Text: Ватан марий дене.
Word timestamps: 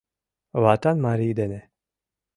Ватан 0.61 0.97
марий 1.05 1.33
дене. 1.39 1.59